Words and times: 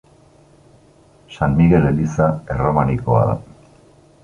San 1.35 1.53
Migel 1.59 1.85
eliza 1.91 2.31
erromanikoa 2.55 3.23
da. 3.31 3.39